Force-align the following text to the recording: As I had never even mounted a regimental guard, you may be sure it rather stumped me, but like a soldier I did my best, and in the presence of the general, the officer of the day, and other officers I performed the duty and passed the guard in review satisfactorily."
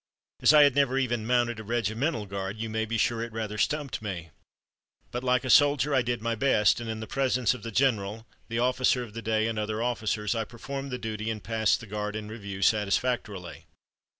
As 0.41 0.51
I 0.51 0.63
had 0.63 0.73
never 0.73 0.97
even 0.97 1.27
mounted 1.27 1.59
a 1.59 1.63
regimental 1.63 2.25
guard, 2.25 2.57
you 2.57 2.71
may 2.71 2.85
be 2.85 2.97
sure 2.97 3.21
it 3.21 3.31
rather 3.31 3.59
stumped 3.59 4.01
me, 4.01 4.31
but 5.11 5.23
like 5.23 5.45
a 5.45 5.49
soldier 5.51 5.93
I 5.93 6.01
did 6.01 6.23
my 6.23 6.33
best, 6.33 6.79
and 6.79 6.89
in 6.89 7.01
the 7.01 7.05
presence 7.05 7.53
of 7.53 7.61
the 7.61 7.69
general, 7.69 8.25
the 8.47 8.57
officer 8.57 9.03
of 9.03 9.13
the 9.13 9.21
day, 9.21 9.45
and 9.45 9.59
other 9.59 9.83
officers 9.83 10.33
I 10.33 10.43
performed 10.43 10.89
the 10.89 10.97
duty 10.97 11.29
and 11.29 11.43
passed 11.43 11.81
the 11.81 11.85
guard 11.85 12.15
in 12.15 12.29
review 12.29 12.63
satisfactorily." 12.63 13.67